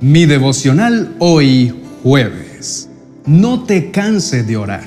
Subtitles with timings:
[0.00, 2.90] Mi devocional hoy jueves.
[3.24, 4.84] No te canses de orar.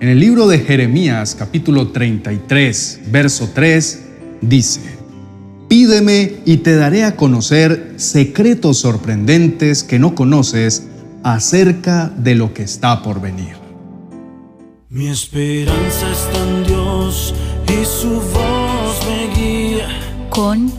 [0.00, 4.00] En el libro de Jeremías capítulo 33, verso 3,
[4.40, 4.80] dice,
[5.68, 10.88] Pídeme y te daré a conocer secretos sorprendentes que no conoces
[11.22, 13.54] acerca de lo que está por venir.
[14.88, 17.34] Mi esperanza está en Dios
[17.68, 19.88] y su voz me guía.
[20.30, 20.77] Con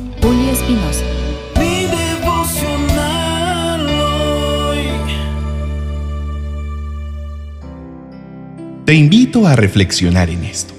[9.38, 10.74] a reflexionar en esto.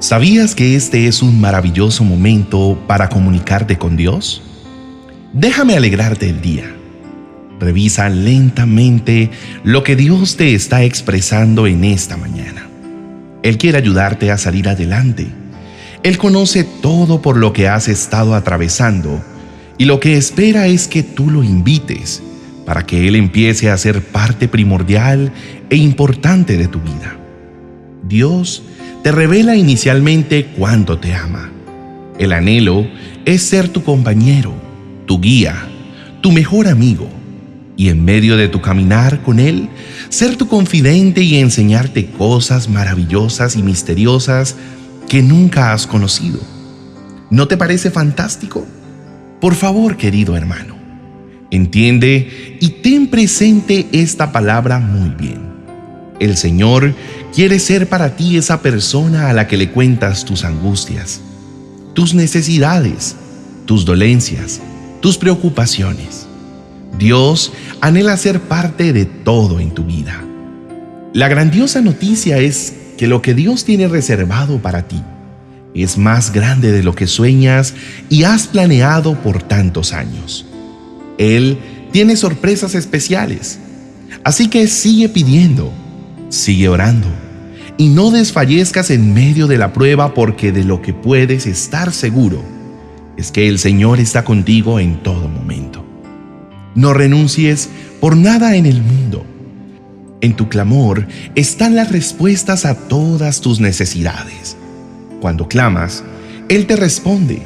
[0.00, 4.42] ¿Sabías que este es un maravilloso momento para comunicarte con Dios?
[5.32, 6.74] Déjame alegrarte el día.
[7.60, 9.30] Revisa lentamente
[9.62, 12.66] lo que Dios te está expresando en esta mañana.
[13.42, 15.28] Él quiere ayudarte a salir adelante.
[16.02, 19.22] Él conoce todo por lo que has estado atravesando
[19.78, 22.22] y lo que espera es que tú lo invites
[22.66, 25.32] para que Él empiece a ser parte primordial
[25.68, 27.19] e importante de tu vida.
[28.10, 28.62] Dios
[29.02, 31.50] te revela inicialmente cuánto te ama.
[32.18, 32.86] El anhelo
[33.24, 34.52] es ser tu compañero,
[35.06, 35.56] tu guía,
[36.20, 37.08] tu mejor amigo,
[37.76, 39.70] y en medio de tu caminar con Él,
[40.10, 44.56] ser tu confidente y enseñarte cosas maravillosas y misteriosas
[45.08, 46.40] que nunca has conocido.
[47.30, 48.66] ¿No te parece fantástico?
[49.40, 50.74] Por favor, querido hermano,
[51.50, 55.48] entiende y ten presente esta palabra muy bien.
[56.18, 56.94] El Señor
[57.34, 61.20] quiere ser para ti esa persona a la que le cuentas tus angustias,
[61.94, 63.16] tus necesidades,
[63.66, 64.60] tus dolencias,
[65.00, 66.26] tus preocupaciones.
[66.98, 70.24] Dios anhela ser parte de todo en tu vida.
[71.12, 75.02] La grandiosa noticia es que lo que Dios tiene reservado para ti
[75.74, 77.74] es más grande de lo que sueñas
[78.08, 80.46] y has planeado por tantos años.
[81.16, 81.58] Él
[81.92, 83.58] tiene sorpresas especiales,
[84.24, 85.72] así que sigue pidiendo
[86.30, 87.08] Sigue orando
[87.76, 92.40] y no desfallezcas en medio de la prueba porque de lo que puedes estar seguro
[93.16, 95.84] es que el Señor está contigo en todo momento.
[96.76, 97.68] No renuncies
[97.98, 99.26] por nada en el mundo.
[100.20, 104.56] En tu clamor están las respuestas a todas tus necesidades.
[105.20, 106.04] Cuando clamas,
[106.48, 107.42] Él te responde,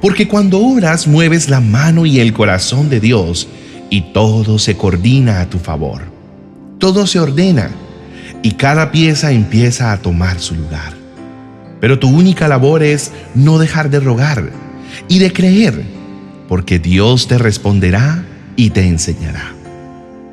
[0.00, 3.48] porque cuando oras mueves la mano y el corazón de Dios
[3.90, 6.02] y todo se coordina a tu favor.
[6.78, 7.70] Todo se ordena
[8.42, 10.94] y cada pieza empieza a tomar su lugar.
[11.80, 14.50] Pero tu única labor es no dejar de rogar
[15.08, 15.82] y de creer,
[16.48, 18.24] porque Dios te responderá
[18.56, 19.52] y te enseñará.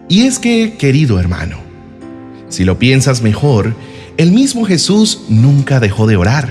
[0.10, 1.58] Y es que, querido hermano,
[2.50, 3.76] si lo piensas mejor,
[4.18, 6.50] el mismo Jesús nunca dejó de orar.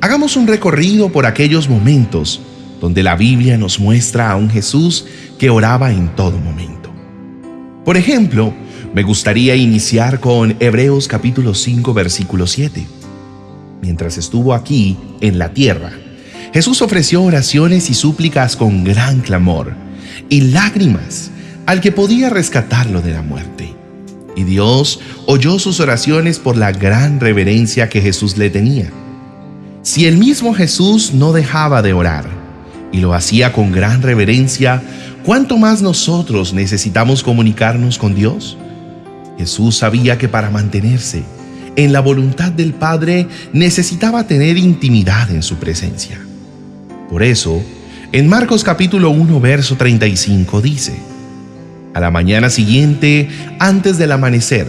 [0.00, 2.40] Hagamos un recorrido por aquellos momentos
[2.80, 5.06] donde la Biblia nos muestra a un Jesús
[5.38, 6.92] que oraba en todo momento.
[7.84, 8.52] Por ejemplo,
[8.94, 12.86] me gustaría iniciar con Hebreos capítulo 5 versículo 7.
[13.82, 15.92] Mientras estuvo aquí, en la tierra,
[16.52, 19.74] Jesús ofreció oraciones y súplicas con gran clamor
[20.28, 21.30] y lágrimas
[21.66, 23.74] al que podía rescatarlo de la muerte.
[24.34, 28.90] Y Dios oyó sus oraciones por la gran reverencia que Jesús le tenía.
[29.82, 32.24] Si el mismo Jesús no dejaba de orar
[32.90, 34.82] y lo hacía con gran reverencia,
[35.24, 38.56] ¿cuánto más nosotros necesitamos comunicarnos con Dios?
[39.38, 41.22] Jesús sabía que para mantenerse
[41.76, 46.18] en la voluntad del Padre necesitaba tener intimidad en su presencia.
[47.08, 47.62] Por eso,
[48.10, 50.98] en Marcos capítulo 1, verso 35 dice,
[51.94, 53.28] A la mañana siguiente,
[53.60, 54.66] antes del amanecer,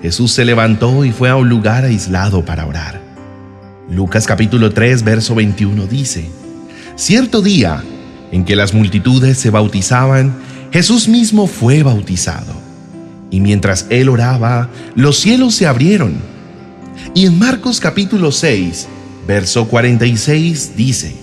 [0.00, 3.02] Jesús se levantó y fue a un lugar aislado para orar.
[3.90, 6.30] Lucas capítulo 3, verso 21 dice,
[6.96, 7.84] Cierto día
[8.32, 10.34] en que las multitudes se bautizaban,
[10.72, 12.57] Jesús mismo fue bautizado
[13.30, 16.14] y mientras él oraba, los cielos se abrieron.
[17.14, 18.88] Y en Marcos capítulo 6,
[19.26, 21.14] verso 46 dice,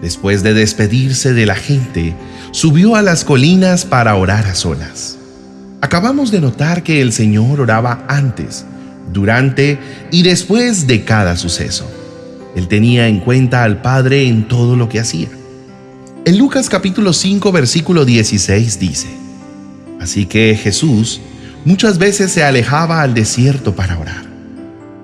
[0.00, 2.14] Después de despedirse de la gente,
[2.50, 5.16] subió a las colinas para orar a solas.
[5.80, 8.66] Acabamos de notar que el Señor oraba antes,
[9.12, 9.78] durante
[10.10, 11.90] y después de cada suceso.
[12.54, 15.28] Él tenía en cuenta al Padre en todo lo que hacía.
[16.24, 19.08] En Lucas capítulo 5 versículo 16 dice,
[20.04, 21.22] Así que Jesús
[21.64, 24.26] muchas veces se alejaba al desierto para orar.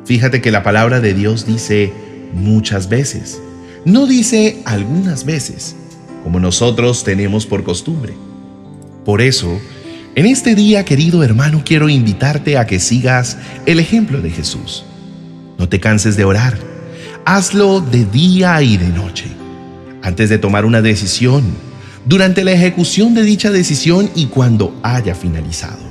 [0.05, 1.91] Fíjate que la palabra de Dios dice
[2.35, 3.41] muchas veces,
[3.87, 5.75] no dice algunas veces,
[6.23, 8.13] como nosotros tenemos por costumbre.
[9.07, 9.59] Por eso,
[10.17, 14.85] en este día, querido hermano, quiero invitarte a que sigas el ejemplo de Jesús.
[15.57, 16.59] No te canses de orar.
[17.25, 19.29] Hazlo de día y de noche.
[20.03, 21.43] Antes de tomar una decisión,
[22.05, 25.91] durante la ejecución de dicha decisión y cuando haya finalizado.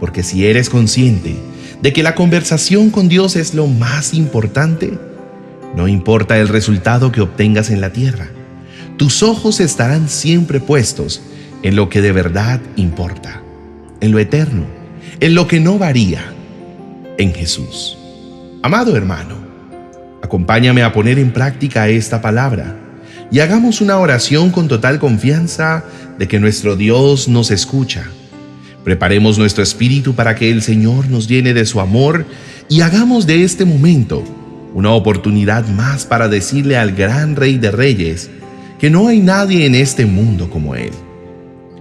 [0.00, 1.36] Porque si eres consciente
[1.82, 4.98] de que la conversación con Dios es lo más importante,
[5.74, 8.28] no importa el resultado que obtengas en la tierra,
[8.96, 11.20] tus ojos estarán siempre puestos
[11.62, 13.42] en lo que de verdad importa,
[14.00, 14.64] en lo eterno,
[15.20, 16.32] en lo que no varía,
[17.18, 17.98] en Jesús.
[18.62, 19.36] Amado hermano,
[20.22, 22.85] acompáñame a poner en práctica esta palabra
[23.30, 25.84] y hagamos una oración con total confianza
[26.18, 28.06] de que nuestro Dios nos escucha.
[28.84, 32.24] Preparemos nuestro espíritu para que el Señor nos llene de su amor
[32.68, 34.22] y hagamos de este momento
[34.74, 38.30] una oportunidad más para decirle al gran Rey de Reyes
[38.78, 40.92] que no hay nadie en este mundo como Él.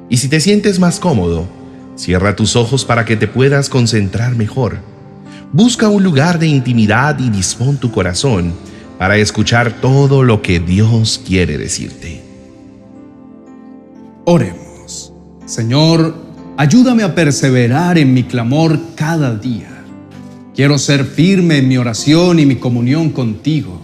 [0.10, 1.48] Y si te sientes más cómodo,
[1.96, 4.80] cierra tus ojos para que te puedas concentrar mejor.
[5.52, 8.54] Busca un lugar de intimidad y dispón tu corazón
[8.98, 12.22] para escuchar todo lo que Dios quiere decirte.
[14.26, 15.12] Oremos.
[15.46, 16.16] Señor,
[16.58, 19.70] ayúdame a perseverar en mi clamor cada día.
[20.56, 23.82] Quiero ser firme en mi oración y mi comunión contigo.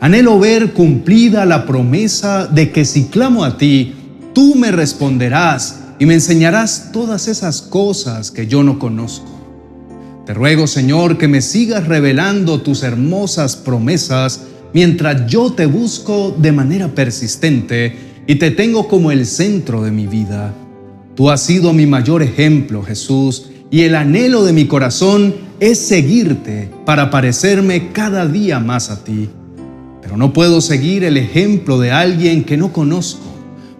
[0.00, 3.94] Anhelo ver cumplida la promesa de que si clamo a ti,
[4.34, 9.31] tú me responderás y me enseñarás todas esas cosas que yo no conozco.
[10.26, 14.42] Te ruego, Señor, que me sigas revelando tus hermosas promesas
[14.72, 17.96] mientras yo te busco de manera persistente
[18.28, 20.54] y te tengo como el centro de mi vida.
[21.16, 26.70] Tú has sido mi mayor ejemplo, Jesús, y el anhelo de mi corazón es seguirte
[26.86, 29.28] para parecerme cada día más a ti.
[30.00, 33.32] Pero no puedo seguir el ejemplo de alguien que no conozco.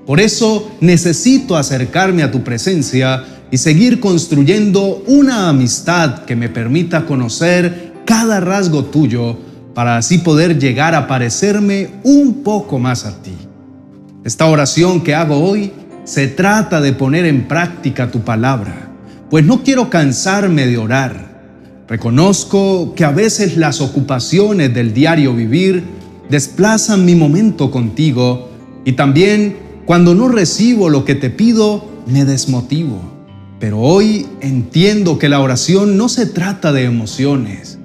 [0.07, 7.05] Por eso necesito acercarme a tu presencia y seguir construyendo una amistad que me permita
[7.05, 9.37] conocer cada rasgo tuyo
[9.75, 13.35] para así poder llegar a parecerme un poco más a ti.
[14.25, 15.71] Esta oración que hago hoy
[16.05, 18.91] se trata de poner en práctica tu palabra,
[19.29, 21.85] pues no quiero cansarme de orar.
[21.89, 25.85] Reconozco que a veces las ocupaciones del diario vivir
[26.31, 28.49] desplazan mi momento contigo
[28.87, 33.12] y también cuando no recibo lo que te pido, me desmotivo.
[33.63, 37.79] Pero hoy entiendo que la oración no se trata de emociones,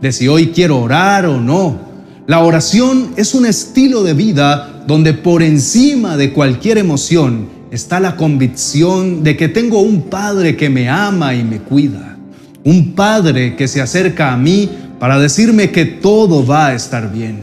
[0.00, 1.80] de si hoy quiero orar o no.
[2.28, 8.14] La oración es un estilo de vida donde por encima de cualquier emoción está la
[8.14, 12.16] convicción de que tengo un Padre que me ama y me cuida.
[12.62, 14.70] Un Padre que se acerca a mí
[15.00, 17.40] para decirme que todo va a estar bien,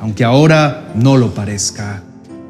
[0.00, 2.02] aunque ahora no lo parezca.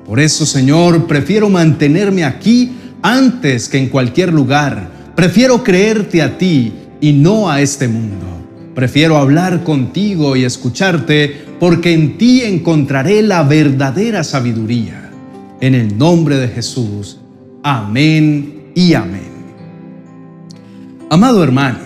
[0.07, 4.91] Por eso, Señor, prefiero mantenerme aquí antes que en cualquier lugar.
[5.15, 8.27] Prefiero creerte a ti y no a este mundo.
[8.75, 15.11] Prefiero hablar contigo y escucharte porque en ti encontraré la verdadera sabiduría.
[15.61, 17.19] En el nombre de Jesús.
[17.63, 19.31] Amén y amén.
[21.11, 21.81] Amado hermano,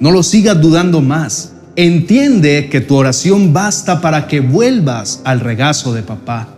[0.00, 1.54] no lo sigas dudando más.
[1.76, 6.55] Entiende que tu oración basta para que vuelvas al regazo de papá.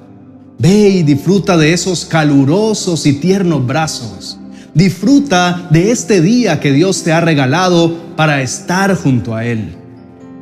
[0.59, 4.41] Ve y disfruta de esos calurosos y tiernos brazos.
[4.75, 9.77] Disfruta de este día que Dios te ha regalado para estar junto a Él.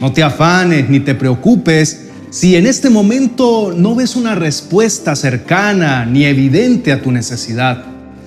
[0.00, 6.06] No te afanes ni te preocupes si en este momento no ves una respuesta cercana
[6.06, 7.84] ni evidente a tu necesidad.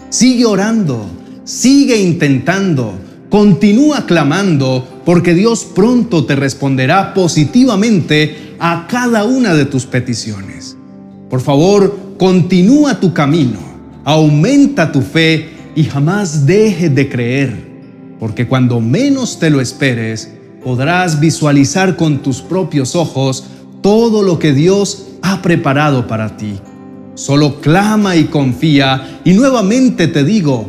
[0.09, 1.09] Sigue orando,
[1.44, 2.94] sigue intentando,
[3.30, 10.79] continúa clamando, porque Dios pronto te responderá positivamente a cada una de tus peticiones.
[11.30, 13.59] Por favor, continúa tu camino,
[14.04, 17.69] aumenta tu fe y jamás dejes de creer,
[18.19, 20.33] porque cuando menos te lo esperes,
[20.64, 23.45] podrás visualizar con tus propios ojos
[23.81, 26.59] todo lo que Dios ha preparado para ti.
[27.14, 30.66] Solo clama y confía, y nuevamente te digo,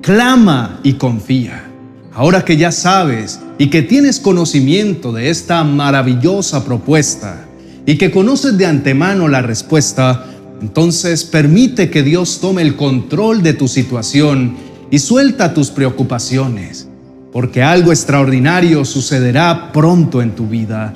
[0.00, 1.64] clama y confía.
[2.12, 7.46] Ahora que ya sabes y que tienes conocimiento de esta maravillosa propuesta,
[7.86, 10.24] y que conoces de antemano la respuesta,
[10.60, 14.56] entonces permite que Dios tome el control de tu situación
[14.90, 16.88] y suelta tus preocupaciones,
[17.32, 20.94] porque algo extraordinario sucederá pronto en tu vida.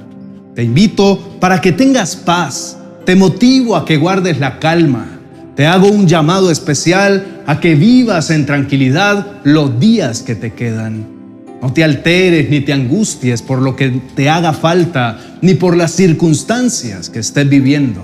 [0.55, 5.19] Te invito para que tengas paz, te motivo a que guardes la calma,
[5.55, 11.18] te hago un llamado especial a que vivas en tranquilidad los días que te quedan.
[11.61, 15.93] No te alteres ni te angusties por lo que te haga falta, ni por las
[15.93, 18.03] circunstancias que estés viviendo,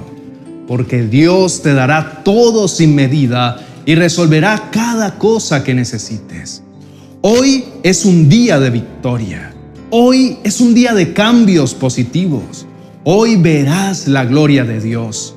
[0.67, 6.63] porque Dios te dará todo sin medida y resolverá cada cosa que necesites.
[7.21, 9.55] Hoy es un día de victoria.
[9.91, 12.67] Hoy es un día de cambios positivos.
[13.05, 15.35] Hoy verás la gloria de Dios.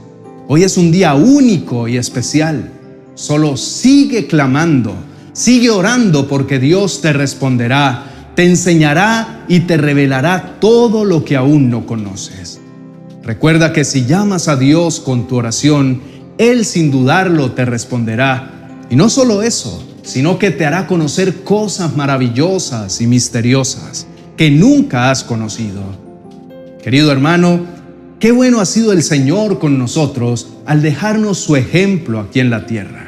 [0.47, 2.71] Hoy es un día único y especial.
[3.13, 4.95] Solo sigue clamando,
[5.37, 11.69] sigue orando porque Dios te responderá, te enseñará y te revelará todo lo que aún
[11.69, 12.59] no conoces.
[13.23, 16.01] Recuerda que si llamas a Dios con tu oración,
[16.39, 18.79] Él sin dudarlo te responderá.
[18.89, 25.11] Y no solo eso, sino que te hará conocer cosas maravillosas y misteriosas que nunca
[25.11, 25.83] has conocido.
[26.81, 27.59] Querido hermano,
[28.19, 32.65] qué bueno ha sido el Señor con nosotros al dejarnos su ejemplo aquí en la
[32.65, 33.06] tierra.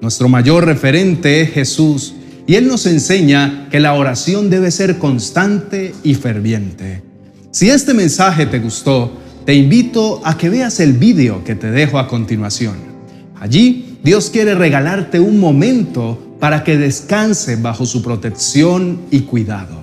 [0.00, 2.14] Nuestro mayor referente es Jesús
[2.46, 7.02] y Él nos enseña que la oración debe ser constante y ferviente.
[7.50, 9.12] Si este mensaje te gustó,
[9.46, 12.74] te invito a que veas el vídeo que te dejo a continuación.
[13.38, 19.80] Allí Dios quiere regalarte un momento para que descanse bajo su protección y cuidado.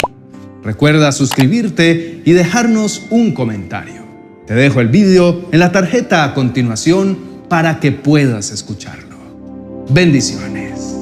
[0.63, 4.05] Recuerda suscribirte y dejarnos un comentario.
[4.45, 7.17] Te dejo el vídeo en la tarjeta a continuación
[7.49, 9.10] para que puedas escucharlo.
[9.89, 10.95] Bendiciones.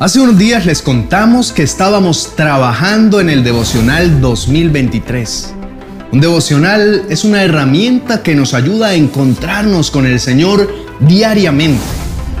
[0.00, 5.54] Hace unos días les contamos que estábamos trabajando en el devocional 2023
[6.14, 11.82] un devocional es una herramienta que nos ayuda a encontrarnos con el Señor diariamente,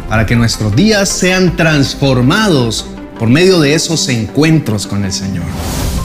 [0.08, 2.86] para que nuestros días sean transformados
[3.18, 5.42] por medio de esos encuentros con el Señor.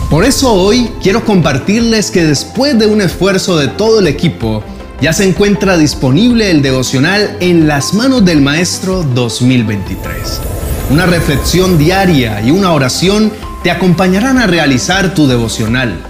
[0.09, 4.63] Por eso hoy quiero compartirles que después de un esfuerzo de todo el equipo,
[5.01, 10.41] ya se encuentra disponible el devocional en las manos del Maestro 2023.
[10.89, 13.31] Una reflexión diaria y una oración
[13.63, 16.01] te acompañarán a realizar tu devocional.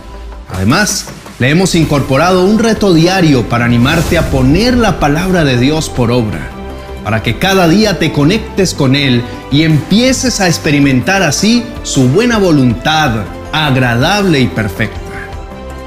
[0.51, 1.05] Además,
[1.37, 6.11] le hemos incorporado un reto diario para animarte a poner la palabra de Dios por
[6.11, 6.49] obra,
[7.03, 12.39] para que cada día te conectes con Él y empieces a experimentar así su buena
[12.39, 15.08] voluntad, agradable y perfecta.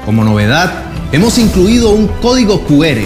[0.05, 0.71] Como novedad,
[1.13, 2.99] hemos incluido un código QR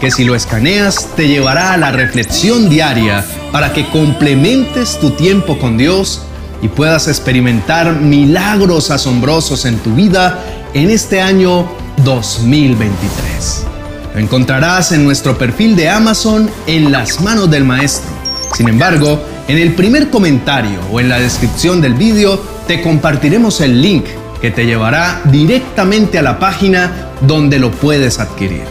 [0.00, 5.58] que si lo escaneas te llevará a la reflexión diaria para que complementes tu tiempo
[5.58, 6.22] con Dios
[6.62, 10.44] y puedas experimentar milagros asombrosos en tu vida
[10.74, 11.68] en este año
[12.04, 13.64] 2023.
[14.14, 18.10] Lo encontrarás en nuestro perfil de Amazon en las manos del maestro.
[18.56, 23.82] Sin embargo, en el primer comentario o en la descripción del vídeo te compartiremos el
[23.82, 24.04] link
[24.44, 28.64] que te llevará directamente a la página donde lo puedes adquirir.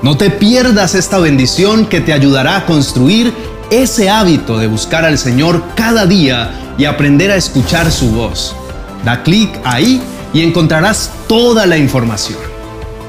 [0.00, 3.34] No te pierdas esta bendición que te ayudará a construir
[3.70, 8.56] ese hábito de buscar al Señor cada día y aprender a escuchar su voz.
[9.04, 10.00] Da clic ahí
[10.32, 12.38] y encontrarás toda la información.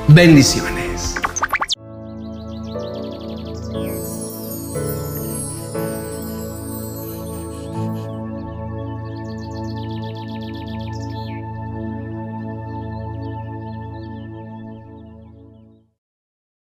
[0.09, 0.78] Bendiciones.